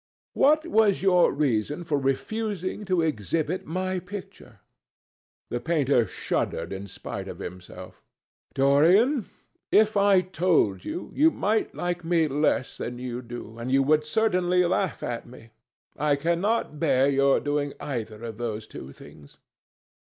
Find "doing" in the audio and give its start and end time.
17.39-17.73